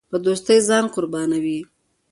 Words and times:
په 0.11 0.17
دوستۍ 0.25 0.57
ځان 0.67 0.85
قربانوي. 0.93 1.59